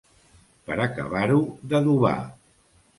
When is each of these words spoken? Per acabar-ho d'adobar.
Per 0.69 0.79
acabar-ho 0.87 1.39
d'adobar. 1.75 2.19